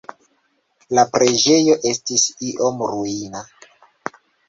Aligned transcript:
La 0.99 1.03
preĝejo 1.17 1.77
estis 1.91 2.27
iom 2.51 2.85
ruina. 2.97 3.47